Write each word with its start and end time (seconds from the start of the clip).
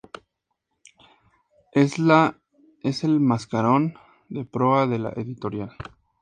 Es 1.73 1.99
el 3.03 3.19
mascarón 3.19 3.93
de 4.29 4.45
proa 4.45 4.87
de 4.87 4.97
la 4.97 5.09
editorial. 5.11 5.75